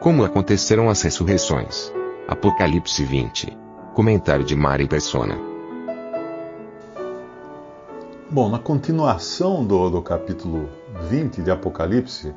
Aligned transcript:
Como 0.00 0.24
aconteceram 0.24 0.88
as 0.88 1.02
ressurreições? 1.02 1.92
Apocalipse 2.26 3.04
20. 3.04 3.54
Comentário 3.92 4.42
de 4.42 4.56
Mari 4.56 4.88
Persona. 4.88 5.36
Bom, 8.30 8.48
na 8.48 8.58
continuação 8.58 9.62
do, 9.62 9.90
do 9.90 10.00
capítulo 10.00 10.70
20 11.10 11.42
de 11.42 11.50
Apocalipse, 11.50 12.32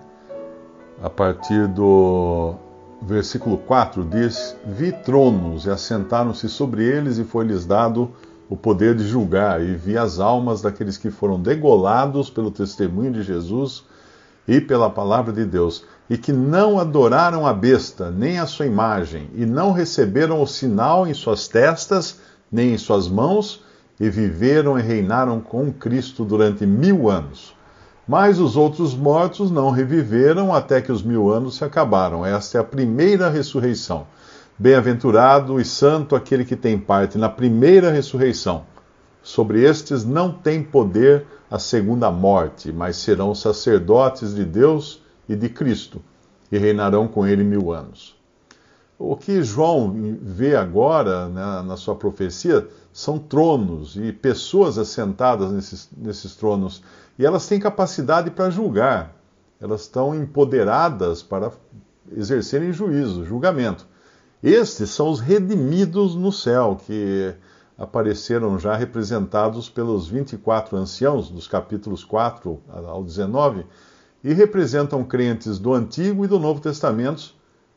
a 1.02 1.10
partir 1.10 1.70
do 1.70 2.54
versículo 3.02 3.58
4 3.60 4.04
diz: 4.04 4.58
Vi 4.66 4.92
tronos 4.92 5.66
e 5.66 5.70
assentaram-se 5.70 6.50
sobre 6.50 6.84
eles, 6.84 7.18
e 7.18 7.24
foi-lhes 7.24 7.66
dado 7.66 8.12
o 8.50 8.58
poder 8.58 8.94
de 8.94 9.08
julgar, 9.08 9.64
e 9.64 9.74
vi 9.74 9.98
as 9.98 10.20
almas 10.20 10.62
daqueles 10.62 10.98
que 10.98 11.10
foram 11.10 11.40
degolados 11.40 12.30
pelo 12.30 12.52
testemunho 12.52 13.14
de 13.14 13.24
Jesus 13.24 13.86
e 14.46 14.60
pela 14.60 14.90
palavra 14.90 15.32
de 15.32 15.46
Deus, 15.46 15.86
e 16.10 16.18
que 16.18 16.34
não 16.34 16.80
adoraram 16.80 17.48
a 17.48 17.54
besta, 17.54 18.12
nem 18.12 18.40
a 18.40 18.46
sua 18.46 18.66
imagem, 18.66 19.30
e 19.36 19.46
não 19.46 19.72
receberam 19.72 20.42
o 20.42 20.48
sinal 20.48 21.08
em 21.08 21.14
suas 21.14 21.48
testas, 21.48 22.20
nem 22.52 22.74
em 22.74 22.78
suas 22.78 23.08
mãos, 23.08 23.64
e 24.00 24.10
viveram 24.10 24.78
e 24.78 24.82
reinaram 24.82 25.40
com 25.40 25.72
Cristo 25.72 26.26
durante 26.26 26.66
mil 26.66 27.10
anos. 27.10 27.56
Mas 28.08 28.38
os 28.40 28.58
outros 28.58 28.94
mortos 28.94 29.50
não 29.50 29.70
reviveram 29.70 30.54
até 30.54 30.82
que 30.82 30.92
os 30.92 31.02
mil 31.02 31.32
anos 31.32 31.56
se 31.56 31.64
acabaram. 31.64 32.26
Esta 32.26 32.58
é 32.58 32.62
a 32.62 32.64
primeira 32.64 33.30
ressurreição. 33.30 34.06
Bem-aventurado 34.60 35.60
e 35.60 35.64
santo 35.64 36.16
aquele 36.16 36.44
que 36.44 36.56
tem 36.56 36.78
parte 36.78 37.18
na 37.18 37.30
primeira 37.30 37.90
ressurreição. 37.92 38.66
Sobre 39.22 39.64
estes 39.64 40.04
não 40.04 40.32
tem 40.32 40.62
poder 40.62 41.26
a 41.50 41.58
segunda 41.58 42.12
morte, 42.12 42.74
mas 42.74 42.98
serão 42.98 43.34
sacerdotes 43.34 44.36
de 44.36 44.44
Deus 44.44 45.03
e 45.28 45.36
de 45.36 45.50
Cristo, 45.50 46.02
e 46.52 46.58
reinarão 46.58 47.08
com 47.08 47.26
ele 47.26 47.44
mil 47.44 47.72
anos. 47.72 48.16
O 48.98 49.16
que 49.16 49.42
João 49.44 49.94
vê 50.22 50.56
agora 50.56 51.28
né, 51.28 51.62
na 51.64 51.76
sua 51.76 51.96
profecia 51.96 52.68
são 52.92 53.18
tronos 53.18 53.96
e 53.96 54.14
pessoas 54.14 54.78
assentadas 54.78 55.52
nesses, 55.52 55.90
nesses 55.98 56.36
tronos 56.36 56.84
e 57.18 57.26
elas 57.26 57.48
têm 57.48 57.60
capacidade 57.60 58.32
para 58.32 58.50
julgar, 58.50 59.16
elas 59.60 59.82
estão 59.82 60.16
empoderadas 60.16 61.22
para 61.22 61.52
exercerem 62.16 62.74
juízo, 62.74 63.26
julgamento. 63.26 63.88
Estes 64.42 64.90
são 64.90 65.10
os 65.10 65.20
redimidos 65.20 66.16
no 66.16 66.32
céu, 66.32 66.78
que 66.86 67.34
apareceram 67.78 68.60
já 68.60 68.76
representados 68.76 69.70
pelos 69.70 70.08
24 70.08 70.76
anciãos, 70.78 71.30
dos 71.30 71.48
capítulos 71.48 72.04
4 72.04 72.60
ao 72.70 73.04
19, 73.04 73.66
e 74.24 74.34
representam 74.34 75.04
crentes 75.04 75.60
do 75.60 75.74
Antigo 75.74 76.24
e 76.24 76.28
do 76.28 76.40
Novo 76.40 76.62
Testamentos 76.62 77.36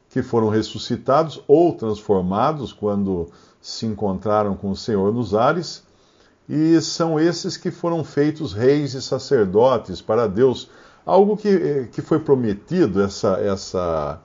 que 0.09 0.23
foram 0.23 0.49
ressuscitados 0.49 1.43
ou 1.49 1.75
transformados 1.75 2.73
quando 2.73 3.29
se 3.61 3.85
encontraram 3.85 4.55
com 4.55 4.71
o 4.71 4.77
Senhor 4.77 5.13
nos 5.13 5.35
ares 5.35 5.85
e 6.49 6.81
são 6.81 7.19
esses 7.19 7.57
que 7.57 7.71
foram 7.71 8.05
feitos 8.05 8.53
reis 8.53 8.95
e 8.95 9.03
sacerdotes 9.03 10.01
para 10.01 10.29
Deus. 10.29 10.71
Algo 11.05 11.37
que, 11.37 11.49
eh, 11.49 11.89
que 11.91 12.01
foi 12.01 12.21
prometido, 12.21 13.03
essa, 13.03 13.39
essa, 13.41 14.21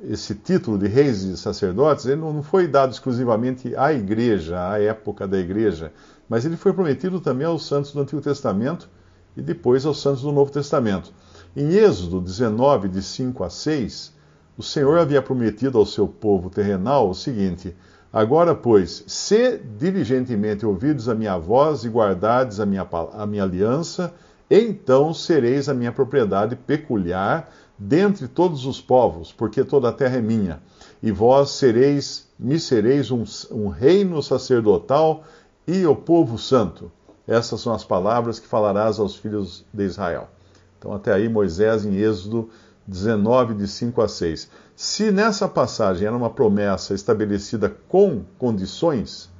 esse 0.00 0.34
título 0.34 0.78
de 0.78 0.88
reis 0.88 1.22
e 1.22 1.36
sacerdotes, 1.36 2.06
ele 2.06 2.20
não 2.20 2.42
foi 2.42 2.66
dado 2.66 2.92
exclusivamente 2.92 3.74
à 3.76 3.92
igreja, 3.92 4.70
à 4.70 4.80
época 4.80 5.28
da 5.28 5.38
igreja, 5.38 5.92
mas 6.28 6.44
ele 6.44 6.56
foi 6.56 6.72
prometido 6.72 7.20
também 7.20 7.46
aos 7.46 7.66
santos 7.66 7.92
do 7.92 8.00
Antigo 8.00 8.20
Testamento 8.22 8.88
e 9.36 9.42
depois 9.42 9.86
aos 9.86 10.00
santos 10.00 10.22
do 10.22 10.32
Novo 10.32 10.50
Testamento. 10.50 11.12
Em 11.56 11.74
Êxodo 11.74 12.20
19, 12.20 12.88
de 12.88 13.02
5 13.02 13.44
a 13.44 13.50
6, 13.50 14.12
o 14.56 14.62
Senhor 14.62 14.98
havia 14.98 15.22
prometido 15.22 15.78
ao 15.78 15.86
seu 15.86 16.06
povo 16.06 16.50
terrenal 16.50 17.08
o 17.08 17.14
seguinte 17.14 17.74
Agora, 18.12 18.56
pois, 18.56 19.04
se 19.06 19.56
diligentemente 19.78 20.66
ouvides 20.66 21.08
a 21.08 21.14
minha 21.14 21.38
voz 21.38 21.84
e 21.84 21.88
guardardes 21.88 22.58
a 22.58 22.66
minha, 22.66 22.86
a 23.12 23.24
minha 23.24 23.44
aliança, 23.44 24.12
então 24.50 25.14
sereis 25.14 25.68
a 25.68 25.74
minha 25.74 25.92
propriedade 25.92 26.56
peculiar 26.56 27.48
dentre 27.78 28.26
todos 28.26 28.66
os 28.66 28.80
povos, 28.80 29.32
porque 29.32 29.62
toda 29.62 29.88
a 29.88 29.92
terra 29.92 30.16
é 30.16 30.20
minha. 30.20 30.60
E 31.00 31.12
vós 31.12 31.50
sereis, 31.50 32.28
me 32.36 32.58
sereis 32.58 33.12
um, 33.12 33.22
um 33.52 33.68
reino 33.68 34.20
sacerdotal 34.20 35.22
e 35.64 35.86
o 35.86 35.94
povo 35.94 36.36
santo. 36.36 36.90
Essas 37.30 37.60
são 37.60 37.72
as 37.72 37.84
palavras 37.84 38.40
que 38.40 38.48
falarás 38.48 38.98
aos 38.98 39.14
filhos 39.14 39.64
de 39.72 39.84
Israel. 39.84 40.28
Então, 40.76 40.92
até 40.92 41.12
aí, 41.12 41.28
Moisés, 41.28 41.86
em 41.86 41.94
Êxodo 41.94 42.50
19, 42.88 43.54
de 43.54 43.68
5 43.68 44.02
a 44.02 44.08
6. 44.08 44.50
Se 44.74 45.12
nessa 45.12 45.46
passagem 45.46 46.08
era 46.08 46.16
uma 46.16 46.28
promessa 46.28 46.92
estabelecida 46.92 47.72
com 47.88 48.22
condições, 48.36 49.30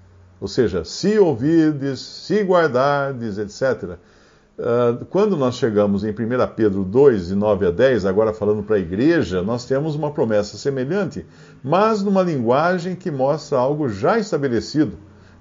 ou 0.41 0.47
seja, 0.47 0.85
se 0.85 1.19
ouvirdes, 1.19 1.99
se 1.99 2.41
guardardes, 2.45 3.39
etc., 3.39 3.97
uh, 4.57 5.05
quando 5.07 5.37
nós 5.37 5.57
chegamos 5.57 6.05
em 6.05 6.11
1 6.11 6.15
Pedro 6.55 6.85
2, 6.85 7.27
de 7.27 7.35
9 7.35 7.67
a 7.67 7.71
10, 7.73 8.07
agora 8.07 8.33
falando 8.33 8.63
para 8.63 8.77
a 8.77 8.81
igreja, 8.81 9.43
nós 9.43 9.65
temos 9.65 9.97
uma 9.97 10.13
promessa 10.13 10.57
semelhante, 10.57 11.27
mas 11.61 12.05
numa 12.05 12.23
linguagem 12.23 12.95
que 12.95 13.11
mostra 13.11 13.59
algo 13.59 13.89
já 13.89 14.17
estabelecido, 14.17 14.97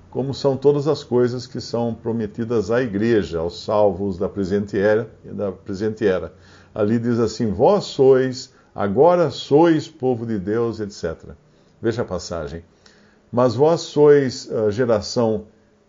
como 0.10 0.34
são 0.34 0.58
todas 0.58 0.88
as 0.88 1.04
coisas 1.04 1.46
que 1.46 1.62
são 1.62 1.94
prometidas 1.94 2.72
à 2.72 2.82
igreja, 2.82 3.40
aos 3.40 3.64
salvos 3.64 4.18
da 4.18 4.28
presente 4.28 4.78
era. 4.78 5.10
Da 5.24 5.52
presente 5.52 6.06
era. 6.06 6.34
Ali 6.74 6.98
diz 6.98 7.20
assim: 7.20 7.52
Vós 7.52 7.86
sois 7.86 8.54
agora 8.74 9.30
sois 9.30 9.88
povo 9.88 10.26
de 10.26 10.40
Deus, 10.40 10.80
etc. 10.80 11.32
Veja 11.82 12.02
a 12.02 12.06
passagem. 12.06 12.64
Mas 13.32 13.54
vós 13.56 13.82
sois 13.82 14.52
a 14.52 14.72
geração 14.72 15.46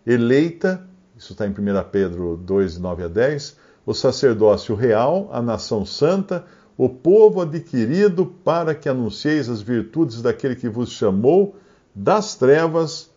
eleita, 0.06 0.86
isso 1.16 1.32
está 1.32 1.46
em 1.46 1.50
1 1.50 1.54
Pedro 1.90 2.36
2, 2.36 2.78
9 2.78 3.04
a 3.04 3.08
10, 3.08 3.56
o 3.86 3.94
sacerdócio 3.94 4.74
real, 4.74 5.28
a 5.32 5.40
nação 5.40 5.86
santa, 5.86 6.44
o 6.76 6.88
povo 6.88 7.40
adquirido 7.40 8.26
para 8.44 8.74
que 8.74 8.88
anuncieis 8.88 9.48
as 9.48 9.62
virtudes 9.62 10.20
daquele 10.20 10.54
que 10.54 10.68
vos 10.68 10.90
chamou 10.90 11.56
das 11.94 12.34
trevas 12.34 13.09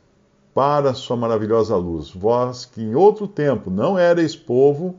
para 0.54 0.94
sua 0.94 1.18
maravilhosa 1.18 1.76
luz. 1.76 2.12
Vós 2.12 2.66
que 2.66 2.82
em 2.82 2.96
outro 2.96 3.28
tempo 3.28 3.70
não 3.70 3.98
erais 3.98 4.36
povo, 4.36 4.96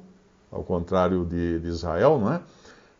ao 0.50 0.62
contrário 0.62 1.24
de, 1.24 1.60
de 1.60 1.68
Israel, 1.68 2.18
não 2.18 2.32
é? 2.32 2.40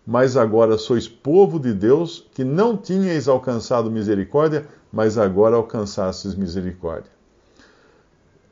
mas 0.06 0.37
agora 0.37 0.76
sois 0.76 1.09
povo 1.09 1.59
de 1.59 1.72
Deus, 1.72 2.26
que 2.34 2.44
não 2.44 2.76
tinhais 2.76 3.26
alcançado 3.26 3.91
misericórdia, 3.91 4.66
mas 4.93 5.16
agora 5.16 5.56
alcançastes 5.56 6.34
misericórdia. 6.34 7.10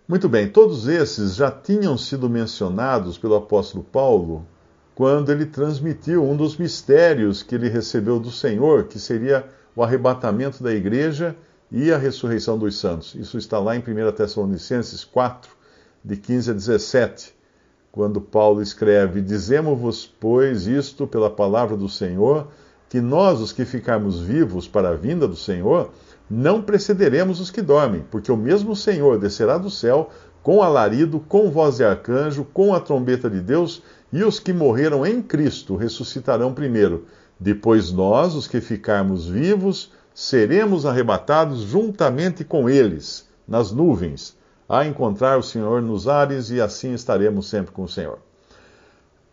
Muito 0.09 0.29
bem, 0.29 0.49
todos 0.49 0.89
esses 0.89 1.35
já 1.35 1.51
tinham 1.51 1.97
sido 1.97 2.29
mencionados 2.29 3.19
pelo 3.19 3.37
apóstolo 3.37 3.85
Paulo 3.85 4.47
quando 4.95 5.31
ele 5.31 5.47
transmitiu 5.47 6.25
um 6.25 6.37
dos 6.37 6.57
mistérios 6.57 7.43
que 7.43 7.55
ele 7.55 7.69
recebeu 7.69 8.19
do 8.19 8.31
Senhor, 8.31 8.85
que 8.85 8.99
seria 8.99 9.47
o 9.75 9.83
arrebatamento 9.83 10.63
da 10.63 10.73
igreja 10.73 11.37
e 11.73 11.91
a 11.91 11.97
ressurreição 11.97 12.59
dos 12.59 12.79
santos. 12.79 13.15
Isso 13.15 13.39
está 13.39 13.59
lá 13.59 13.75
em 13.75 13.81
1 13.81 14.13
Tessalonicenses 14.13 15.05
4, 15.05 15.51
de 16.05 16.17
15 16.17 16.51
a 16.51 16.55
17 16.55 17.43
quando 17.93 18.23
Paulo 18.23 18.63
escreve: 18.63 19.21
Dizemos-vos, 19.21 20.11
pois, 20.19 20.67
isto 20.67 21.07
pela 21.07 21.31
palavra 21.31 21.77
do 21.77 21.89
Senhor, 21.89 22.49
que 22.89 23.01
nós, 23.01 23.39
os 23.41 23.53
que 23.53 23.67
ficarmos 23.67 24.19
vivos 24.21 24.67
para 24.67 24.89
a 24.89 24.95
vinda 24.95 25.29
do 25.29 25.37
Senhor, 25.37 25.91
não 26.29 26.63
precederemos 26.63 27.39
os 27.39 27.51
que 27.51 27.61
dormem, 27.61 28.05
porque 28.11 28.33
o 28.33 28.37
mesmo 28.37 28.75
Senhor 28.75 29.19
descerá 29.19 29.59
do 29.59 29.71
céu 29.71 30.11
com 30.43 30.63
alarido, 30.63 31.21
com 31.21 31.51
voz 31.51 31.77
de 31.77 31.85
arcanjo, 31.85 32.45
com 32.53 32.75
a 32.75 32.81
trombeta 32.81 33.31
de 33.31 33.41
Deus, 33.41 33.83
e 34.13 34.25
os 34.25 34.41
que 34.41 34.53
morreram 34.53 35.07
em 35.07 35.23
Cristo 35.23 35.77
ressuscitarão 35.77 36.53
primeiro. 36.53 37.07
Depois 37.39 37.93
nós, 37.93 38.35
os 38.35 38.49
que 38.49 38.61
ficarmos 38.61 39.29
vivos, 39.29 39.93
seremos 40.15 40.87
arrebatados 40.87 41.61
juntamente 41.61 42.45
com 42.45 42.69
eles 42.69 43.29
nas 43.47 43.73
nuvens 43.73 44.37
a 44.69 44.87
encontrar 44.87 45.39
o 45.39 45.43
Senhor 45.43 45.83
nos 45.83 46.09
ares 46.09 46.51
e 46.51 46.61
assim 46.61 46.95
estaremos 46.95 47.49
sempre 47.49 47.73
com 47.73 47.83
o 47.83 47.89
Senhor. 47.89 48.19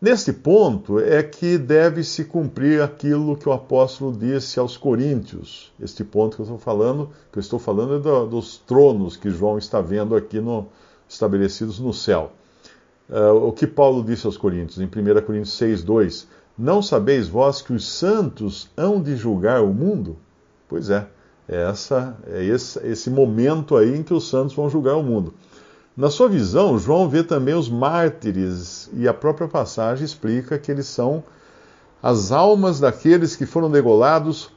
Neste 0.01 0.31
ponto 0.31 0.97
é 0.97 1.21
que 1.21 1.57
deve 1.57 2.05
se 2.05 2.23
cumprir 2.23 2.81
aquilo 2.81 3.35
que 3.35 3.49
o 3.49 3.51
apóstolo 3.51 4.15
disse 4.15 4.57
aos 4.57 4.77
coríntios. 4.77 5.73
Este 5.77 6.05
ponto 6.05 6.37
que 6.37 6.41
eu 6.41 6.45
estou 6.45 6.57
falando, 6.57 7.09
que 7.31 7.37
eu 7.37 7.41
estou 7.41 7.59
falando 7.59 7.95
é 7.95 7.99
do, 7.99 8.25
dos 8.25 8.57
tronos 8.57 9.17
que 9.17 9.29
João 9.29 9.57
está 9.57 9.81
vendo 9.81 10.15
aqui 10.15 10.39
no, 10.39 10.67
estabelecidos 11.07 11.79
no 11.79 11.93
céu. 11.93 12.31
Uh, 13.09 13.47
o 13.47 13.51
que 13.51 13.67
Paulo 13.67 14.01
disse 14.01 14.25
aos 14.25 14.37
coríntios, 14.37 14.79
em 14.79 14.85
1 14.85 15.21
Coríntios 15.25 15.53
6, 15.57 15.83
2: 15.83 16.27
Não 16.57 16.81
sabeis 16.81 17.27
vós 17.27 17.61
que 17.61 17.73
os 17.73 17.85
santos 17.85 18.69
hão 18.77 19.01
de 19.01 19.17
julgar 19.17 19.61
o 19.63 19.73
mundo? 19.73 20.15
Pois 20.69 20.91
é, 20.91 21.07
é, 21.47 21.63
essa, 21.63 22.15
é 22.27 22.43
esse, 22.45 22.79
esse 22.87 23.09
momento 23.09 23.75
aí 23.75 23.97
em 23.97 24.03
que 24.03 24.13
os 24.13 24.29
santos 24.29 24.55
vão 24.55 24.69
julgar 24.69 24.95
o 24.95 25.03
mundo. 25.03 25.33
Na 25.97 26.11
sua 26.11 26.29
visão, 26.29 26.77
João 26.77 27.09
vê 27.09 27.23
também 27.23 27.55
os 27.55 27.67
mártires, 27.67 28.89
e 28.93 29.07
a 29.07 29.13
própria 29.13 29.47
passagem 29.47 30.05
explica 30.05 30.59
que 30.59 30.71
eles 30.71 30.85
são 30.85 31.23
as 32.01 32.31
almas 32.31 32.79
daqueles 32.79 33.35
que 33.35 33.45
foram 33.45 33.69
degolados 33.69 34.51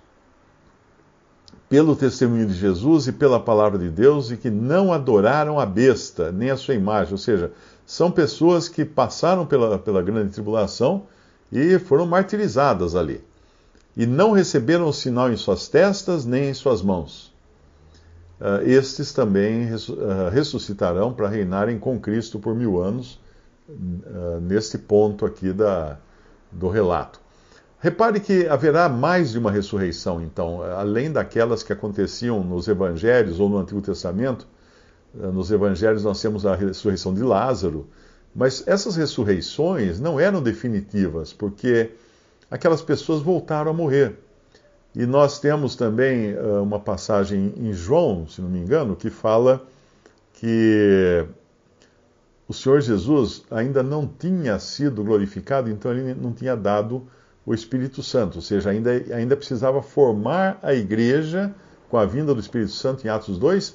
pelo 1.68 1.96
testemunho 1.96 2.46
de 2.46 2.52
Jesus 2.52 3.06
e 3.08 3.12
pela 3.12 3.40
palavra 3.40 3.78
de 3.78 3.88
Deus 3.88 4.30
e 4.30 4.36
que 4.36 4.50
não 4.50 4.92
adoraram 4.92 5.58
a 5.58 5.64
besta, 5.64 6.30
nem 6.30 6.50
a 6.50 6.56
sua 6.56 6.74
imagem. 6.74 7.12
Ou 7.12 7.18
seja, 7.18 7.50
são 7.86 8.10
pessoas 8.10 8.68
que 8.68 8.84
passaram 8.84 9.46
pela, 9.46 9.78
pela 9.78 10.02
grande 10.02 10.32
tribulação 10.32 11.04
e 11.50 11.78
foram 11.78 12.04
martirizadas 12.04 12.94
ali. 12.94 13.24
E 13.96 14.06
não 14.06 14.32
receberam 14.32 14.88
o 14.88 14.92
sinal 14.92 15.30
em 15.30 15.36
suas 15.36 15.68
testas 15.68 16.24
nem 16.24 16.48
em 16.50 16.54
suas 16.54 16.80
mãos. 16.82 17.32
Uh, 18.40 18.68
estes 18.68 19.12
também 19.12 19.72
uh, 19.72 20.28
ressuscitarão 20.32 21.12
para 21.12 21.28
reinarem 21.28 21.78
com 21.78 22.00
Cristo 22.00 22.40
por 22.40 22.56
mil 22.56 22.82
anos, 22.82 23.20
uh, 23.68 24.40
neste 24.40 24.76
ponto 24.76 25.24
aqui 25.24 25.52
da, 25.52 25.96
do 26.50 26.68
relato. 26.68 27.20
Repare 27.78 28.18
que 28.18 28.48
haverá 28.48 28.88
mais 28.88 29.30
de 29.30 29.38
uma 29.38 29.50
ressurreição, 29.50 30.20
então, 30.20 30.62
além 30.62 31.12
daquelas 31.12 31.62
que 31.62 31.72
aconteciam 31.72 32.42
nos 32.42 32.66
evangelhos 32.66 33.38
ou 33.38 33.48
no 33.48 33.58
Antigo 33.58 33.80
Testamento. 33.80 34.46
Nos 35.14 35.50
evangelhos 35.50 36.04
nós 36.04 36.20
temos 36.22 36.46
a 36.46 36.54
ressurreição 36.54 37.12
de 37.12 37.22
Lázaro, 37.22 37.86
mas 38.34 38.66
essas 38.66 38.96
ressurreições 38.96 40.00
não 40.00 40.18
eram 40.18 40.42
definitivas, 40.42 41.32
porque 41.32 41.90
aquelas 42.52 42.82
pessoas 42.82 43.22
voltaram 43.22 43.70
a 43.70 43.74
morrer. 43.74 44.14
E 44.94 45.06
nós 45.06 45.40
temos 45.40 45.74
também 45.74 46.34
uh, 46.34 46.62
uma 46.62 46.78
passagem 46.78 47.54
em 47.56 47.72
João, 47.72 48.28
se 48.28 48.42
não 48.42 48.50
me 48.50 48.58
engano, 48.58 48.94
que 48.94 49.08
fala 49.08 49.64
que 50.34 51.24
o 52.46 52.52
Senhor 52.52 52.82
Jesus 52.82 53.42
ainda 53.50 53.82
não 53.82 54.06
tinha 54.06 54.58
sido 54.58 55.02
glorificado, 55.02 55.70
então 55.70 55.90
ele 55.90 56.12
não 56.12 56.30
tinha 56.30 56.54
dado 56.54 57.06
o 57.46 57.54
Espírito 57.54 58.02
Santo, 58.02 58.36
ou 58.36 58.42
seja, 58.42 58.68
ainda, 58.68 58.90
ainda 59.14 59.34
precisava 59.34 59.80
formar 59.80 60.58
a 60.62 60.74
igreja 60.74 61.54
com 61.88 61.96
a 61.96 62.04
vinda 62.04 62.34
do 62.34 62.40
Espírito 62.40 62.72
Santo 62.72 63.06
em 63.06 63.08
Atos 63.08 63.38
2, 63.38 63.74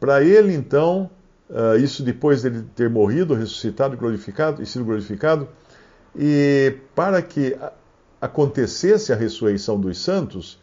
para 0.00 0.20
ele 0.24 0.52
então, 0.52 1.08
uh, 1.48 1.76
isso 1.78 2.02
depois 2.02 2.42
dele 2.42 2.64
ter 2.74 2.90
morrido, 2.90 3.34
ressuscitado 3.34 3.96
glorificado, 3.96 4.60
e 4.60 4.66
sido 4.66 4.84
glorificado, 4.84 5.48
e 6.18 6.76
para 6.92 7.22
que 7.22 7.56
acontecesse 8.20 9.12
a 9.12 9.16
ressurreição 9.16 9.78
dos 9.78 9.98
santos, 9.98 10.58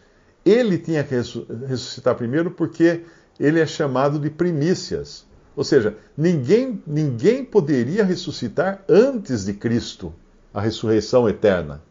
ele 0.46 0.78
tinha 0.78 1.04
que 1.04 1.16
ressuscitar 1.16 2.16
primeiro 2.16 2.52
porque 2.52 3.02
ele 3.40 3.60
é 3.60 3.66
chamado 3.66 4.20
de 4.20 4.30
primícias. 4.30 5.26
Ou 5.56 5.64
seja, 5.64 5.96
ninguém, 6.18 6.82
ninguém 6.86 7.46
poderia 7.46 8.04
ressuscitar 8.04 8.84
antes 8.90 9.46
de 9.46 9.54
Cristo, 9.54 10.14
a 10.54 10.60
ressurreição 10.60 11.30
eterna. 11.30 11.82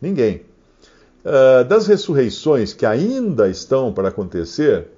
Ninguém. 0.00 0.42
Uh, 1.24 1.64
das 1.64 1.86
ressurreições 1.86 2.72
que 2.72 2.84
ainda 2.84 3.48
estão 3.48 3.92
para 3.92 4.08
acontecer, 4.08 4.88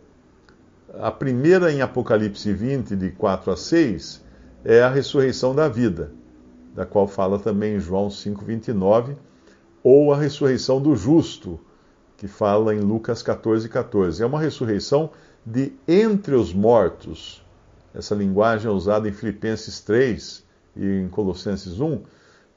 a 0.99 1.11
primeira 1.11 1.71
em 1.71 1.83
Apocalipse 1.83 2.53
20, 2.53 2.97
de 2.97 3.11
4 3.11 3.53
a 3.53 3.57
6, 3.57 4.25
é 4.65 4.83
a 4.83 4.89
ressurreição 4.89 5.55
da 5.55 5.69
vida, 5.69 6.11
da 6.75 6.85
qual 6.85 7.07
fala 7.07 7.39
também 7.39 7.79
João 7.79 8.11
5, 8.11 8.45
29, 8.45 9.17
ou 9.89 10.13
a 10.13 10.17
ressurreição 10.17 10.83
do 10.83 10.97
justo, 10.97 11.61
que 12.17 12.27
fala 12.27 12.75
em 12.75 12.81
Lucas 12.81 13.23
14, 13.23 13.69
14. 13.69 14.21
É 14.21 14.27
uma 14.27 14.41
ressurreição 14.41 15.11
de 15.47 15.75
entre 15.87 16.35
os 16.35 16.53
mortos. 16.53 17.41
Essa 17.95 18.13
linguagem 18.13 18.69
é 18.69 18.75
usada 18.75 19.09
em 19.09 19.13
Filipenses 19.13 19.79
3 19.79 20.43
e 20.75 20.85
em 20.85 21.09
Colossenses 21.09 21.79
1 21.79 22.03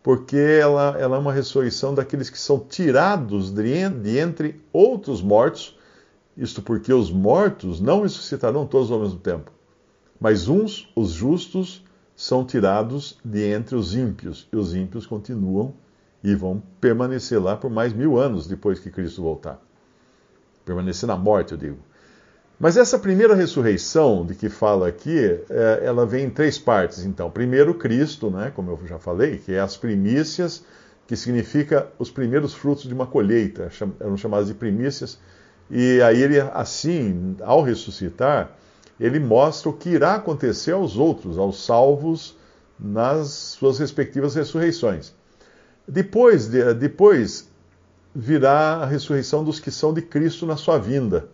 porque 0.01 0.37
ela, 0.37 0.97
ela 0.97 1.17
é 1.17 1.19
uma 1.19 1.31
ressurreição 1.31 1.93
daqueles 1.93 2.31
que 2.31 2.39
são 2.39 2.57
tirados 2.57 3.51
de, 3.51 3.89
de 3.89 4.17
entre 4.17 4.59
outros 4.73 5.21
mortos, 5.21 5.77
isto 6.35 6.63
porque 6.63 6.91
os 6.91 7.11
mortos 7.11 7.79
não 7.79 8.01
ressuscitarão 8.01 8.65
todos 8.65 8.89
ao 8.89 9.01
mesmo 9.01 9.19
tempo, 9.19 9.51
mas 10.19 10.47
uns, 10.47 10.91
os 10.95 11.11
justos, 11.11 11.85
são 12.15 12.43
tirados 12.43 13.19
de 13.23 13.51
entre 13.51 13.75
os 13.75 13.93
ímpios, 13.93 14.47
e 14.51 14.55
os 14.55 14.73
ímpios 14.73 15.05
continuam 15.05 15.75
e 16.23 16.35
vão 16.35 16.61
permanecer 16.81 17.41
lá 17.41 17.55
por 17.55 17.69
mais 17.69 17.93
mil 17.93 18.17
anos 18.17 18.47
depois 18.47 18.79
que 18.79 18.89
Cristo 18.89 19.21
voltar. 19.21 19.59
Permanecer 20.65 21.07
na 21.07 21.15
morte, 21.15 21.53
eu 21.53 21.57
digo. 21.57 21.77
Mas 22.59 22.75
essa 22.75 22.99
primeira 22.99 23.33
ressurreição 23.33 24.25
de 24.25 24.35
que 24.35 24.49
fala 24.49 24.89
aqui, 24.89 25.17
é, 25.49 25.81
ela 25.81 26.05
vem 26.05 26.25
em 26.25 26.29
três 26.29 26.59
partes, 26.59 27.05
então. 27.05 27.31
Primeiro, 27.31 27.73
Cristo, 27.73 28.29
né, 28.29 28.51
como 28.53 28.71
eu 28.71 28.79
já 28.85 28.99
falei, 28.99 29.37
que 29.37 29.53
é 29.53 29.61
as 29.61 29.77
primícias, 29.77 30.65
que 31.07 31.15
significa 31.15 31.87
os 31.97 32.11
primeiros 32.11 32.53
frutos 32.53 32.83
de 32.83 32.93
uma 32.93 33.07
colheita, 33.07 33.69
eram 33.99 34.17
chamadas 34.17 34.47
de 34.47 34.53
primícias. 34.53 35.17
E 35.71 36.01
aí 36.01 36.21
ele, 36.21 36.39
assim, 36.53 37.37
ao 37.41 37.61
ressuscitar, 37.61 38.51
ele 38.99 39.19
mostra 39.19 39.69
o 39.69 39.73
que 39.73 39.89
irá 39.91 40.15
acontecer 40.15 40.73
aos 40.73 40.97
outros, 40.97 41.37
aos 41.37 41.63
salvos, 41.63 42.35
nas 42.77 43.29
suas 43.29 43.79
respectivas 43.79 44.35
ressurreições. 44.35 45.13
Depois, 45.89 46.47
depois 46.47 47.49
virá 48.13 48.77
a 48.77 48.85
ressurreição 48.85 49.43
dos 49.43 49.59
que 49.59 49.71
são 49.71 49.93
de 49.93 50.01
Cristo 50.01 50.45
na 50.45 50.55
sua 50.55 50.77
vinda 50.77 51.29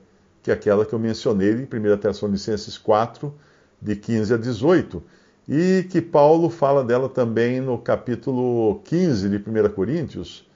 que 0.46 0.52
é 0.52 0.54
aquela 0.54 0.86
que 0.86 0.94
eu 0.94 1.00
mencionei 1.00 1.54
em 1.54 1.64
1 1.64 1.98
Tessalonicenses 1.98 2.78
4, 2.78 3.34
de 3.82 3.96
15 3.96 4.36
a 4.36 4.38
18, 4.38 5.02
e 5.50 5.88
que 5.90 6.00
Paulo 6.00 6.52
fala 6.52 6.84
dela 6.84 7.10
também 7.10 7.60
no 7.60 7.80
capítulo 7.80 8.80
15 8.84 9.28
de 9.28 9.38
1 9.38 9.70
Coríntios, 9.70 10.48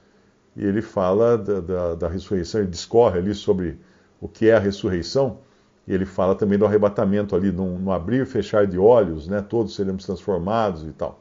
e 0.56 0.64
ele 0.64 0.84
fala 0.84 1.36
da, 1.40 1.60
da, 1.60 1.96
da 1.96 2.08
ressurreição, 2.08 2.62
ele 2.62 2.70
discorre 2.70 3.18
ali 3.18 3.34
sobre 3.34 3.80
o 4.22 4.28
que 4.28 4.48
é 4.48 4.54
a 4.54 4.60
ressurreição, 4.60 5.40
e 5.88 5.94
ele 5.96 6.06
fala 6.06 6.36
também 6.36 6.60
do 6.60 6.68
arrebatamento 6.68 7.36
ali, 7.36 7.52
no, 7.52 7.80
no 7.80 7.92
abrir 7.92 8.22
e 8.22 8.26
fechar 8.28 8.68
de 8.68 8.78
olhos, 8.78 9.28
né, 9.28 9.42
todos 9.42 9.74
seremos 9.74 10.06
transformados 10.06 10.84
e 10.84 10.92
tal. 10.92 11.20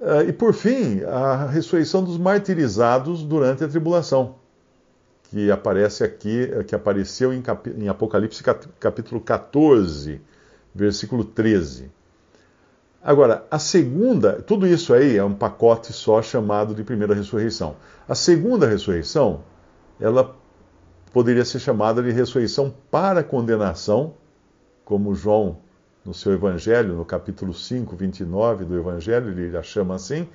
Uh, 0.00 0.28
e 0.28 0.32
por 0.32 0.52
fim, 0.52 1.02
a 1.04 1.46
ressurreição 1.46 2.04
dos 2.04 2.18
martirizados 2.18 3.22
durante 3.22 3.64
a 3.64 3.68
tribulação 3.68 4.36
que 5.30 5.50
aparece 5.50 6.04
aqui, 6.04 6.48
que 6.66 6.74
apareceu 6.74 7.32
em, 7.32 7.42
cap, 7.42 7.68
em 7.68 7.88
Apocalipse 7.88 8.42
capítulo 8.78 9.20
14, 9.20 10.20
versículo 10.74 11.24
13. 11.24 11.90
Agora, 13.02 13.46
a 13.50 13.58
segunda, 13.58 14.42
tudo 14.42 14.66
isso 14.66 14.92
aí 14.92 15.16
é 15.16 15.24
um 15.24 15.34
pacote 15.34 15.92
só 15.92 16.20
chamado 16.22 16.74
de 16.74 16.82
primeira 16.82 17.14
ressurreição. 17.14 17.76
A 18.08 18.14
segunda 18.14 18.66
ressurreição, 18.66 19.42
ela 20.00 20.34
poderia 21.12 21.44
ser 21.44 21.60
chamada 21.60 22.02
de 22.02 22.10
ressurreição 22.10 22.74
para 22.90 23.22
condenação, 23.22 24.14
como 24.84 25.14
João, 25.14 25.58
no 26.06 26.14
seu 26.14 26.32
Evangelho, 26.32 26.94
no 26.94 27.04
capítulo 27.04 27.52
5, 27.52 27.96
29 27.96 28.64
do 28.64 28.78
Evangelho, 28.78 29.30
ele 29.30 29.56
a 29.56 29.62
chama 29.62 29.96
assim, 29.96 30.28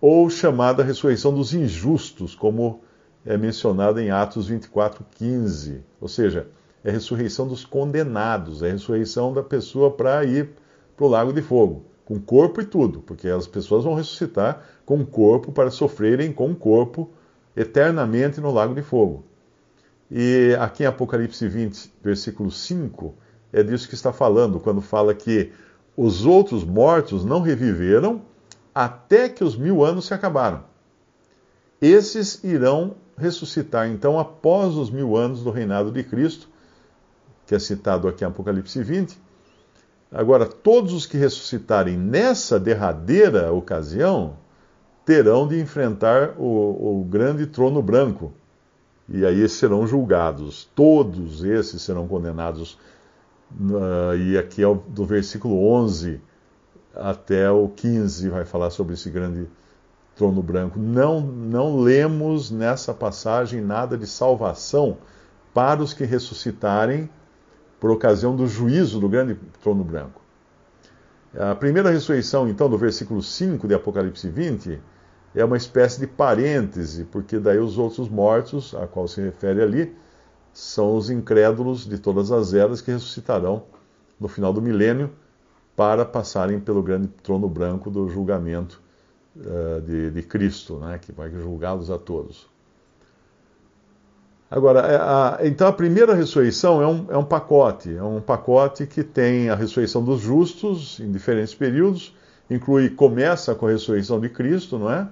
ou 0.00 0.28
chamada 0.30 0.82
ressurreição 0.82 1.34
dos 1.34 1.52
injustos, 1.52 2.34
como 2.34 2.80
é 3.24 3.36
mencionada 3.36 4.02
em 4.02 4.10
Atos 4.10 4.48
24, 4.48 5.04
15. 5.12 5.82
Ou 6.00 6.08
seja, 6.08 6.48
é 6.82 6.90
a 6.90 6.92
ressurreição 6.92 7.46
dos 7.46 7.64
condenados, 7.64 8.62
é 8.62 8.70
a 8.70 8.72
ressurreição 8.72 9.32
da 9.32 9.42
pessoa 9.42 9.90
para 9.90 10.24
ir 10.24 10.50
para 10.96 11.06
o 11.06 11.08
lago 11.08 11.32
de 11.32 11.42
fogo, 11.42 11.84
com 12.04 12.18
corpo 12.18 12.60
e 12.60 12.64
tudo, 12.64 13.00
porque 13.00 13.28
as 13.28 13.46
pessoas 13.46 13.84
vão 13.84 13.94
ressuscitar 13.94 14.64
com 14.84 15.04
corpo 15.04 15.52
para 15.52 15.70
sofrerem 15.70 16.32
com 16.32 16.54
corpo 16.54 17.10
eternamente 17.54 18.40
no 18.40 18.50
lago 18.50 18.74
de 18.74 18.82
fogo. 18.82 19.24
E 20.10 20.56
aqui 20.58 20.82
em 20.82 20.86
Apocalipse 20.86 21.46
20, 21.46 21.92
versículo 22.02 22.50
5, 22.50 23.14
é 23.52 23.62
disso 23.62 23.88
que 23.88 23.94
está 23.94 24.12
falando, 24.12 24.58
quando 24.58 24.80
fala 24.80 25.14
que 25.14 25.52
os 25.96 26.24
outros 26.24 26.64
mortos 26.64 27.24
não 27.24 27.40
reviveram 27.40 28.22
até 28.74 29.28
que 29.28 29.44
os 29.44 29.56
mil 29.56 29.84
anos 29.84 30.06
se 30.06 30.14
acabaram. 30.14 30.64
Esses 31.80 32.42
irão 32.42 32.94
ressuscitar 33.16 33.88
então 33.88 34.18
após 34.18 34.74
os 34.76 34.90
mil 34.90 35.16
anos 35.16 35.42
do 35.42 35.50
reinado 35.50 35.90
de 35.90 36.02
Cristo, 36.02 36.48
que 37.46 37.54
é 37.54 37.58
citado 37.58 38.08
aqui 38.08 38.24
em 38.24 38.26
Apocalipse 38.26 38.82
20. 38.82 39.20
Agora, 40.10 40.46
todos 40.46 40.92
os 40.92 41.06
que 41.06 41.16
ressuscitarem 41.16 41.96
nessa 41.96 42.58
derradeira 42.60 43.52
ocasião 43.52 44.36
terão 45.04 45.48
de 45.48 45.60
enfrentar 45.60 46.34
o, 46.38 47.00
o 47.00 47.04
grande 47.04 47.46
trono 47.46 47.82
branco. 47.82 48.32
E 49.08 49.26
aí 49.26 49.48
serão 49.48 49.86
julgados. 49.86 50.68
Todos 50.74 51.42
esses 51.42 51.82
serão 51.82 52.06
condenados. 52.06 52.78
Uh, 53.60 54.16
e 54.16 54.38
aqui 54.38 54.62
é 54.62 54.78
do 54.88 55.04
versículo 55.04 55.68
11 55.68 56.20
até 56.94 57.50
o 57.50 57.68
15 57.68 58.28
vai 58.28 58.44
falar 58.44 58.70
sobre 58.70 58.94
esse 58.94 59.10
grande 59.10 59.46
trono 60.14 60.42
branco. 60.42 60.78
Não, 60.78 61.20
não 61.20 61.80
lemos 61.80 62.50
nessa 62.50 62.92
passagem 62.92 63.60
nada 63.60 63.96
de 63.96 64.06
salvação 64.06 64.98
para 65.54 65.82
os 65.82 65.92
que 65.92 66.04
ressuscitarem 66.04 67.08
por 67.80 67.90
ocasião 67.90 68.36
do 68.36 68.46
juízo 68.46 69.00
do 69.00 69.08
grande 69.08 69.36
trono 69.62 69.82
branco. 69.82 70.20
A 71.34 71.54
primeira 71.54 71.90
ressurreição, 71.90 72.48
então, 72.48 72.68
do 72.68 72.76
versículo 72.76 73.22
5 73.22 73.66
de 73.66 73.74
Apocalipse 73.74 74.28
20, 74.28 74.78
é 75.34 75.44
uma 75.44 75.56
espécie 75.56 75.98
de 75.98 76.06
parêntese, 76.06 77.04
porque 77.04 77.38
daí 77.38 77.58
os 77.58 77.78
outros 77.78 78.08
mortos, 78.08 78.74
a 78.74 78.86
qual 78.86 79.08
se 79.08 79.20
refere 79.22 79.62
ali, 79.62 79.96
são 80.52 80.96
os 80.96 81.10
incrédulos 81.10 81.86
de 81.86 81.98
todas 81.98 82.30
as 82.30 82.54
eras 82.54 82.80
que 82.80 82.90
ressuscitarão 82.90 83.64
no 84.20 84.28
final 84.28 84.52
do 84.52 84.60
milênio 84.60 85.10
para 85.74 86.04
passarem 86.04 86.60
pelo 86.60 86.82
grande 86.82 87.08
trono 87.22 87.48
branco 87.48 87.90
do 87.90 88.08
julgamento 88.08 88.80
uh, 89.36 89.80
de, 89.80 90.10
de, 90.10 90.22
Cristo, 90.22 90.76
né, 90.76 90.98
que 91.00 91.10
vai 91.12 91.30
julgá-los 91.30 91.90
a 91.90 91.98
todos. 91.98 92.46
Agora, 94.50 94.80
é, 94.80 94.96
a, 94.96 95.38
então 95.42 95.66
a 95.66 95.72
primeira 95.72 96.14
ressurreição 96.14 96.82
é 96.82 96.86
um, 96.86 97.06
é 97.08 97.16
um 97.16 97.24
pacote, 97.24 97.96
é 97.96 98.02
um 98.02 98.20
pacote 98.20 98.86
que 98.86 99.02
tem 99.02 99.48
a 99.48 99.54
ressurreição 99.54 100.04
dos 100.04 100.20
justos 100.20 101.00
em 101.00 101.10
diferentes 101.10 101.54
períodos, 101.54 102.14
inclui, 102.50 102.90
começa 102.90 103.54
com 103.54 103.66
a 103.66 103.70
ressurreição 103.70 104.20
de 104.20 104.28
Cristo, 104.28 104.78
não 104.78 104.92
é? 104.92 105.08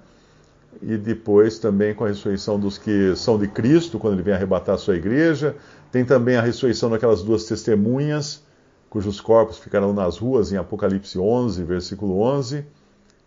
E 0.82 0.96
depois 0.96 1.58
também 1.58 1.94
com 1.94 2.04
a 2.04 2.08
ressurreição 2.08 2.58
dos 2.58 2.78
que 2.78 3.14
são 3.16 3.38
de 3.38 3.48
Cristo, 3.48 3.98
quando 3.98 4.14
ele 4.14 4.22
vem 4.22 4.34
arrebatar 4.34 4.76
a 4.76 4.78
sua 4.78 4.96
igreja. 4.96 5.56
Tem 5.90 6.04
também 6.04 6.36
a 6.36 6.42
ressurreição 6.42 6.88
daquelas 6.88 7.22
duas 7.22 7.44
testemunhas, 7.44 8.42
cujos 8.88 9.20
corpos 9.20 9.58
ficarão 9.58 9.92
nas 9.92 10.18
ruas, 10.18 10.52
em 10.52 10.56
Apocalipse 10.56 11.18
11, 11.18 11.62
versículo 11.64 12.20
11. 12.20 12.64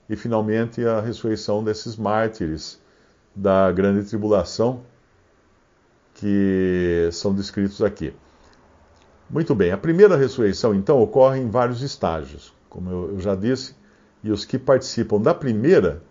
E 0.10 0.16
finalmente 0.16 0.86
a 0.86 1.02
ressurreição 1.02 1.64
desses 1.64 1.96
mártires 1.96 2.80
da 3.36 3.72
grande 3.72 4.08
tribulação, 4.08 4.82
que 6.16 7.10
são 7.12 7.34
descritos 7.34 7.82
aqui. 7.82 8.14
Muito 9.30 9.56
bem, 9.56 9.72
a 9.72 9.78
primeira 9.78 10.16
ressurreição, 10.16 10.76
então, 10.76 11.02
ocorre 11.02 11.40
em 11.40 11.50
vários 11.50 11.82
estágios, 11.82 12.54
como 12.70 12.90
eu, 12.90 13.20
já 13.20 13.34
disse, 13.34 13.76
e 14.24 14.32
os 14.32 14.46
que 14.46 14.60
participam 14.60 15.20
da 15.20 15.34
primeira 15.34 16.02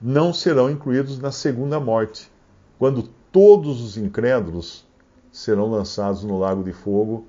não 0.00 0.32
serão 0.32 0.70
incluídos 0.70 1.18
na 1.18 1.30
segunda 1.30 1.78
morte, 1.78 2.30
quando 2.78 3.02
todos 3.30 3.82
os 3.82 3.96
incrédulos 3.96 4.86
serão 5.30 5.70
lançados 5.70 6.24
no 6.24 6.38
lago 6.38 6.64
de 6.64 6.72
fogo, 6.72 7.26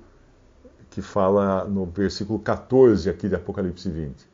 que 0.90 1.02
fala 1.02 1.64
no 1.64 1.86
versículo 1.86 2.38
14 2.38 3.08
aqui 3.08 3.28
de 3.28 3.34
Apocalipse 3.34 3.88
20. 3.88 4.32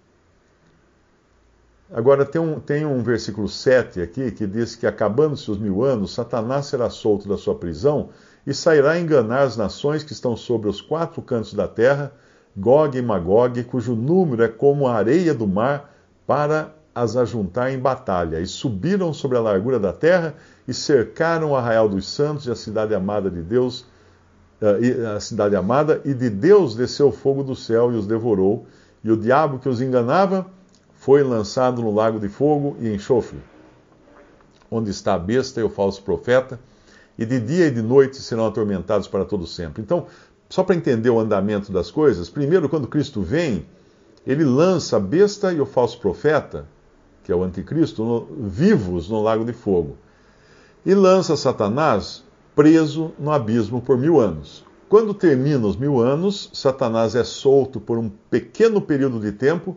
Agora, 1.90 2.24
tem 2.24 2.40
um, 2.40 2.60
tem 2.60 2.84
um 2.84 3.02
versículo 3.02 3.48
7 3.48 4.02
aqui 4.02 4.30
que 4.30 4.46
diz 4.46 4.76
que, 4.76 4.86
acabando-se 4.86 5.50
os 5.50 5.58
mil 5.58 5.82
anos, 5.82 6.12
Satanás 6.12 6.66
será 6.66 6.90
solto 6.90 7.28
da 7.28 7.38
sua 7.38 7.54
prisão 7.54 8.10
e 8.46 8.52
sairá 8.52 8.92
a 8.92 9.00
enganar 9.00 9.42
as 9.42 9.56
nações 9.56 10.04
que 10.04 10.12
estão 10.12 10.36
sobre 10.36 10.68
os 10.68 10.82
quatro 10.82 11.22
cantos 11.22 11.54
da 11.54 11.66
terra, 11.66 12.12
Gog 12.56 12.96
e 12.96 13.02
Magog, 13.02 13.62
cujo 13.64 13.94
número 13.94 14.42
é 14.42 14.48
como 14.48 14.86
a 14.86 14.94
areia 14.94 15.32
do 15.32 15.46
mar, 15.46 15.94
para 16.26 16.74
as 17.02 17.16
ajuntar 17.16 17.72
em 17.72 17.78
batalha. 17.78 18.40
E 18.40 18.46
subiram 18.46 19.12
sobre 19.12 19.38
a 19.38 19.40
largura 19.40 19.78
da 19.78 19.92
terra 19.92 20.34
e 20.66 20.74
cercaram 20.74 21.52
o 21.52 21.56
arraial 21.56 21.88
dos 21.88 22.06
santos 22.08 22.46
e 22.46 22.50
a 22.50 22.54
cidade 22.54 22.94
amada 22.94 23.30
de 23.30 23.40
Deus, 23.40 23.86
eh, 24.60 25.16
a 25.16 25.20
cidade 25.20 25.54
amada, 25.54 26.00
e 26.04 26.12
de 26.12 26.28
Deus 26.28 26.74
desceu 26.74 27.12
fogo 27.12 27.42
do 27.42 27.54
céu 27.54 27.92
e 27.92 27.96
os 27.96 28.06
devorou, 28.06 28.66
e 29.02 29.10
o 29.10 29.16
diabo 29.16 29.58
que 29.58 29.68
os 29.68 29.80
enganava 29.80 30.46
foi 30.94 31.22
lançado 31.22 31.80
no 31.80 31.94
lago 31.94 32.18
de 32.18 32.28
fogo 32.28 32.76
e 32.80 32.92
enxofre, 32.92 33.38
onde 34.70 34.90
está 34.90 35.14
a 35.14 35.18
besta 35.18 35.60
e 35.60 35.62
o 35.62 35.70
falso 35.70 36.02
profeta, 36.02 36.58
e 37.16 37.24
de 37.24 37.40
dia 37.40 37.66
e 37.66 37.70
de 37.70 37.82
noite 37.82 38.16
serão 38.18 38.46
atormentados 38.46 39.08
para 39.08 39.24
todo 39.24 39.46
sempre. 39.46 39.82
Então, 39.82 40.06
só 40.50 40.62
para 40.62 40.74
entender 40.74 41.10
o 41.10 41.18
andamento 41.18 41.70
das 41.72 41.90
coisas, 41.90 42.28
primeiro, 42.28 42.68
quando 42.68 42.86
Cristo 42.86 43.22
vem, 43.22 43.64
ele 44.26 44.44
lança 44.44 44.96
a 44.96 45.00
besta 45.00 45.52
e 45.52 45.60
o 45.60 45.66
falso 45.66 45.98
profeta, 45.98 46.66
que 47.28 47.32
é 47.32 47.36
o 47.36 47.44
anticristo, 47.44 48.02
no, 48.02 48.48
vivos 48.48 49.10
no 49.10 49.22
lago 49.22 49.44
de 49.44 49.52
fogo. 49.52 49.98
E 50.86 50.94
lança 50.94 51.36
Satanás 51.36 52.24
preso 52.56 53.12
no 53.18 53.30
abismo 53.30 53.82
por 53.82 53.98
mil 53.98 54.18
anos. 54.18 54.64
Quando 54.88 55.12
termina 55.12 55.66
os 55.66 55.76
mil 55.76 56.00
anos, 56.00 56.48
Satanás 56.54 57.14
é 57.14 57.22
solto 57.22 57.78
por 57.78 57.98
um 57.98 58.08
pequeno 58.30 58.80
período 58.80 59.20
de 59.20 59.30
tempo 59.30 59.76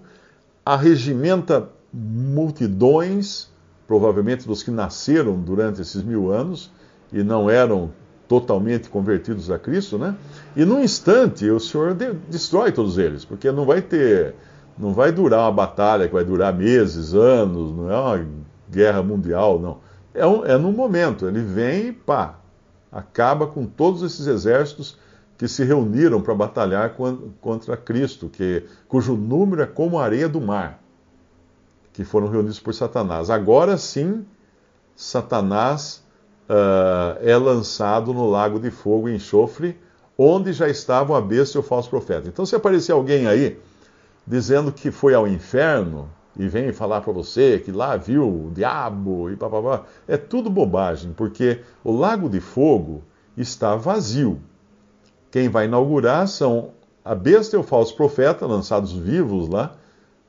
arregimenta 0.65 1.67
multidões, 1.91 3.49
provavelmente 3.85 4.47
dos 4.47 4.63
que 4.63 4.71
nasceram 4.71 5.37
durante 5.37 5.81
esses 5.81 6.01
mil 6.01 6.31
anos 6.31 6.71
e 7.11 7.21
não 7.21 7.49
eram 7.49 7.91
totalmente 8.29 8.87
convertidos 8.87 9.51
a 9.51 9.59
Cristo, 9.59 9.97
né? 9.97 10.15
E 10.55 10.63
num 10.63 10.81
instante 10.81 11.49
o 11.49 11.59
Senhor 11.59 11.93
de 11.95 12.13
destrói 12.29 12.71
todos 12.71 12.97
eles, 12.97 13.25
porque 13.25 13.51
não 13.51 13.65
vai 13.65 13.81
ter, 13.81 14.35
não 14.77 14.93
vai 14.93 15.11
durar 15.11 15.41
uma 15.41 15.51
batalha 15.51 16.07
que 16.07 16.13
vai 16.13 16.23
durar 16.23 16.53
meses, 16.53 17.13
anos, 17.13 17.71
não 17.71 17.91
é 17.91 17.97
uma 17.97 18.25
guerra 18.69 19.03
mundial, 19.03 19.59
não. 19.59 19.77
É, 20.13 20.25
um, 20.25 20.45
é 20.45 20.57
num 20.57 20.71
momento, 20.71 21.27
ele 21.27 21.41
vem 21.41 21.87
e 21.87 21.91
pá, 21.91 22.35
acaba 22.91 23.47
com 23.47 23.65
todos 23.65 24.01
esses 24.01 24.27
exércitos 24.27 24.97
que 25.37 25.47
se 25.47 25.63
reuniram 25.63 26.21
para 26.21 26.35
batalhar 26.35 26.95
contra 27.39 27.75
Cristo, 27.75 28.29
que, 28.29 28.63
cujo 28.87 29.15
número 29.15 29.61
é 29.63 29.65
como 29.65 29.97
a 29.97 30.03
areia 30.03 30.29
do 30.29 30.39
mar, 30.39 30.79
que 31.93 32.03
foram 32.03 32.27
reunidos 32.27 32.59
por 32.59 32.73
Satanás. 32.73 33.29
Agora 33.29 33.77
sim, 33.77 34.25
Satanás 34.95 36.03
uh, 36.47 37.17
é 37.21 37.35
lançado 37.35 38.13
no 38.13 38.29
lago 38.29 38.59
de 38.59 38.69
fogo 38.69 39.09
e 39.09 39.15
enxofre, 39.15 39.79
onde 40.17 40.53
já 40.53 40.69
estavam 40.69 41.15
a 41.15 41.21
besta 41.21 41.57
e 41.57 41.59
o 41.59 41.63
falso 41.63 41.89
profeta. 41.89 42.27
Então, 42.27 42.45
se 42.45 42.55
aparecer 42.55 42.91
alguém 42.91 43.25
aí 43.25 43.57
dizendo 44.31 44.71
que 44.71 44.91
foi 44.91 45.13
ao 45.13 45.27
inferno 45.27 46.09
e 46.39 46.47
vem 46.47 46.71
falar 46.71 47.01
para 47.01 47.11
você 47.11 47.59
que 47.59 47.69
lá 47.69 47.97
viu 47.97 48.45
o 48.45 48.51
diabo 48.55 49.29
e 49.29 49.35
papapá, 49.35 49.83
é 50.07 50.15
tudo 50.15 50.49
bobagem, 50.49 51.11
porque 51.11 51.59
o 51.83 51.91
lago 51.91 52.29
de 52.29 52.39
fogo 52.39 53.03
está 53.35 53.75
vazio. 53.75 54.39
Quem 55.29 55.49
vai 55.49 55.65
inaugurar 55.65 56.29
são 56.29 56.71
a 57.03 57.13
besta 57.13 57.57
e 57.57 57.59
o 57.59 57.63
falso 57.63 57.93
profeta, 57.93 58.45
lançados 58.45 58.93
vivos 58.93 59.49
lá 59.49 59.75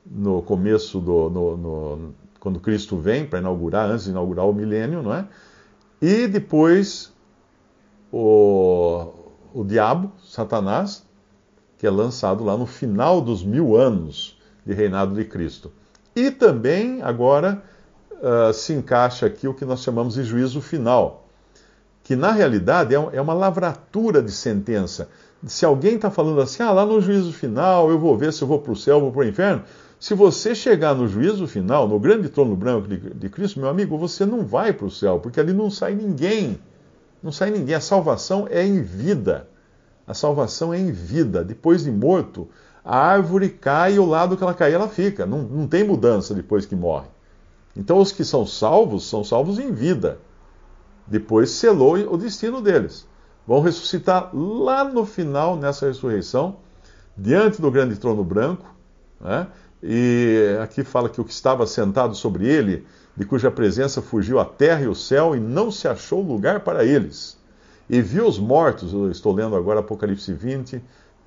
no 0.05 0.41
começo 0.41 0.99
do. 0.99 1.29
No, 1.29 1.55
no, 1.57 2.13
quando 2.41 2.59
Cristo 2.59 2.97
vem 2.97 3.25
para 3.25 3.39
inaugurar, 3.39 3.89
antes 3.89 4.03
de 4.03 4.11
inaugurar 4.11 4.45
o 4.45 4.51
milênio, 4.51 5.01
não 5.01 5.13
é? 5.13 5.25
E 6.01 6.27
depois 6.27 7.13
o, 8.11 9.07
o 9.53 9.63
diabo, 9.63 10.11
Satanás, 10.21 11.05
que 11.83 11.87
é 11.87 11.89
lançado 11.89 12.45
lá 12.45 12.55
no 12.55 12.65
final 12.65 13.19
dos 13.19 13.43
mil 13.43 13.75
anos 13.75 14.39
de 14.65 14.73
reinado 14.73 15.13
de 15.13 15.25
Cristo. 15.25 15.69
E 16.15 16.31
também 16.31 17.01
agora 17.01 17.61
uh, 18.13 18.53
se 18.53 18.71
encaixa 18.71 19.25
aqui 19.25 19.49
o 19.49 19.53
que 19.53 19.65
nós 19.65 19.81
chamamos 19.81 20.13
de 20.13 20.23
juízo 20.23 20.61
final 20.61 21.27
que 22.05 22.15
na 22.15 22.31
realidade 22.31 22.95
é, 22.95 22.97
é 23.11 23.21
uma 23.21 23.33
lavratura 23.33 24.21
de 24.21 24.31
sentença. 24.31 25.09
Se 25.45 25.65
alguém 25.65 25.95
está 25.95 26.09
falando 26.09 26.39
assim, 26.39 26.63
ah, 26.63 26.71
lá 26.71 26.85
no 26.85 27.01
juízo 27.01 27.33
final 27.33 27.89
eu 27.89 27.99
vou 27.99 28.17
ver 28.17 28.31
se 28.31 28.41
eu 28.41 28.47
vou 28.47 28.59
para 28.59 28.71
o 28.71 28.77
céu 28.77 29.03
ou 29.03 29.11
para 29.11 29.25
o 29.25 29.27
inferno. 29.27 29.63
Se 29.99 30.13
você 30.13 30.55
chegar 30.55 30.95
no 30.95 31.05
juízo 31.05 31.45
final, 31.47 31.85
no 31.85 31.99
grande 31.99 32.29
trono 32.29 32.55
branco 32.55 32.87
de, 32.87 32.97
de 32.97 33.29
Cristo, 33.29 33.59
meu 33.59 33.67
amigo, 33.67 33.97
você 33.97 34.25
não 34.25 34.45
vai 34.45 34.71
para 34.71 34.85
o 34.85 34.91
céu, 34.91 35.19
porque 35.19 35.37
ali 35.37 35.51
não 35.51 35.69
sai 35.69 35.95
ninguém. 35.95 36.57
Não 37.21 37.31
sai 37.31 37.51
ninguém. 37.51 37.75
A 37.75 37.81
salvação 37.81 38.47
é 38.49 38.65
em 38.65 38.81
vida. 38.81 39.51
A 40.07 40.13
salvação 40.13 40.73
é 40.73 40.79
em 40.79 40.91
vida. 40.91 41.43
Depois 41.43 41.83
de 41.83 41.91
morto, 41.91 42.47
a 42.83 42.97
árvore 42.97 43.49
cai 43.49 43.95
e 43.95 43.99
o 43.99 44.05
lado 44.05 44.35
que 44.35 44.43
ela 44.43 44.53
cair, 44.53 44.73
ela 44.73 44.87
fica. 44.87 45.25
Não, 45.25 45.43
não 45.43 45.67
tem 45.67 45.83
mudança 45.83 46.33
depois 46.33 46.65
que 46.65 46.75
morre. 46.75 47.07
Então, 47.75 47.97
os 47.97 48.11
que 48.11 48.23
são 48.23 48.45
salvos, 48.45 49.09
são 49.09 49.23
salvos 49.23 49.57
em 49.57 49.71
vida 49.71 50.19
depois 51.07 51.51
selou 51.51 51.95
o 51.95 52.17
destino 52.17 52.61
deles. 52.61 53.07
Vão 53.45 53.61
ressuscitar 53.61 54.29
lá 54.33 54.83
no 54.83 55.05
final, 55.05 55.57
nessa 55.57 55.87
ressurreição, 55.87 56.57
diante 57.17 57.61
do 57.61 57.69
grande 57.69 57.95
trono 57.97 58.23
branco. 58.23 58.73
Né? 59.19 59.47
E 59.81 60.57
aqui 60.61 60.83
fala 60.83 61.09
que 61.09 61.19
o 61.19 61.25
que 61.25 61.33
estava 61.33 61.67
sentado 61.67 62.15
sobre 62.15 62.47
ele, 62.47 62.85
de 63.15 63.25
cuja 63.25 63.51
presença 63.51 64.01
fugiu 64.01 64.39
a 64.39 64.45
terra 64.45 64.81
e 64.81 64.87
o 64.87 64.95
céu, 64.95 65.35
e 65.35 65.39
não 65.39 65.69
se 65.69 65.87
achou 65.87 66.21
lugar 66.21 66.61
para 66.61 66.85
eles. 66.85 67.37
E 67.93 68.01
viu 68.01 68.25
os 68.25 68.39
mortos, 68.39 68.91
eu 68.91 69.11
estou 69.11 69.31
lendo 69.31 69.55
agora 69.55 69.81
Apocalipse 69.81 70.33
20, 70.33 70.81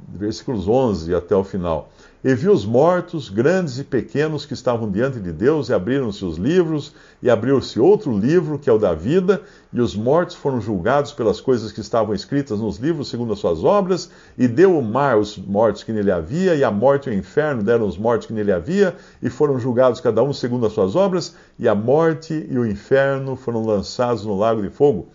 versículos 0.08 0.66
11 0.66 1.14
até 1.14 1.37
o 1.37 1.44
final. 1.44 1.88
E 2.25 2.35
viu 2.35 2.52
os 2.52 2.66
mortos, 2.66 3.28
grandes 3.28 3.78
e 3.78 3.85
pequenos, 3.85 4.44
que 4.44 4.52
estavam 4.52 4.90
diante 4.90 5.20
de 5.20 5.30
Deus, 5.30 5.68
e 5.68 5.73
abriram-se 5.73 6.25
os 6.25 6.37
livros, 6.37 6.92
e 7.23 7.30
abriu-se 7.30 7.78
outro 7.78 8.18
livro, 8.18 8.58
que 8.58 8.68
é 8.68 8.73
o 8.73 8.80
da 8.80 8.92
vida, 8.94 9.42
e 9.73 9.80
os 9.80 9.94
mortos 9.94 10.35
foram 10.35 10.61
julgados 10.61 11.12
pelas 11.12 11.40
coisas 11.40 11.70
que 11.70 11.80
estavam 11.80 12.12
escritas 12.12 12.58
nos 12.58 12.78
livros, 12.78 13.11
segundo 13.11 13.32
as 13.32 13.38
suas 13.38 13.62
obras, 13.62 14.11
e 14.37 14.49
deu 14.49 14.76
o 14.76 14.82
mar 14.82 15.18
os 15.18 15.38
mortos 15.38 15.85
que 15.85 15.92
nele 15.92 16.11
havia, 16.11 16.56
e 16.56 16.64
a 16.64 16.70
morte 16.73 17.08
e 17.08 17.12
o 17.12 17.14
inferno 17.16 17.62
deram 17.62 17.87
os 17.87 17.96
mortos 17.96 18.26
que 18.26 18.32
nele 18.32 18.50
havia, 18.50 18.96
e 19.23 19.30
foram 19.30 19.56
julgados 19.61 20.00
cada 20.00 20.20
um 20.20 20.32
segundo 20.32 20.66
as 20.66 20.73
suas 20.73 20.96
obras, 20.96 21.37
e 21.61 21.68
a 21.68 21.76
morte 21.76 22.44
e 22.50 22.58
o 22.58 22.66
inferno 22.66 23.37
foram 23.37 23.64
lançados 23.64 24.25
no 24.25 24.37
lago 24.37 24.61
de 24.61 24.68
fogo. 24.68 25.06